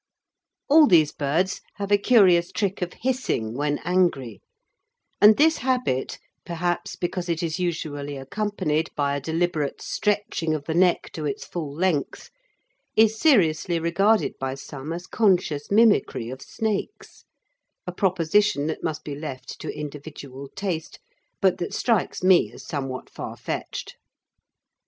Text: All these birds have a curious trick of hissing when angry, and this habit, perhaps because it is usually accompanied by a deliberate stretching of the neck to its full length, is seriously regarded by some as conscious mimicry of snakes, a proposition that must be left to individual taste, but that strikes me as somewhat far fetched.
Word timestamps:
All 0.67 0.87
these 0.87 1.11
birds 1.11 1.61
have 1.75 1.91
a 1.91 1.97
curious 1.99 2.51
trick 2.51 2.81
of 2.81 2.93
hissing 3.01 3.53
when 3.53 3.77
angry, 3.85 4.41
and 5.21 5.37
this 5.37 5.57
habit, 5.57 6.17
perhaps 6.43 6.95
because 6.95 7.29
it 7.29 7.43
is 7.43 7.59
usually 7.59 8.17
accompanied 8.17 8.89
by 8.95 9.15
a 9.15 9.21
deliberate 9.21 9.79
stretching 9.79 10.55
of 10.55 10.63
the 10.65 10.73
neck 10.73 11.11
to 11.11 11.27
its 11.27 11.45
full 11.45 11.71
length, 11.71 12.31
is 12.95 13.19
seriously 13.19 13.77
regarded 13.77 14.33
by 14.39 14.55
some 14.55 14.91
as 14.91 15.05
conscious 15.05 15.69
mimicry 15.69 16.31
of 16.31 16.41
snakes, 16.41 17.25
a 17.85 17.91
proposition 17.91 18.65
that 18.65 18.83
must 18.83 19.03
be 19.03 19.13
left 19.13 19.59
to 19.61 19.69
individual 19.69 20.49
taste, 20.55 20.97
but 21.41 21.59
that 21.59 21.75
strikes 21.75 22.23
me 22.23 22.51
as 22.51 22.65
somewhat 22.65 23.07
far 23.07 23.37
fetched. 23.37 23.97